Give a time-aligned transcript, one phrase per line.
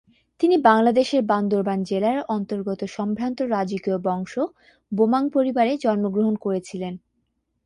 [0.41, 4.33] তিনি বাংলাদেশের বান্দরবান জেলার অন্তর্গত সম্ভ্রান্ত রাজকীয় বংশ
[4.91, 6.93] বোমাং পরিবারে জন্মগ্রহণ করেছিলেন।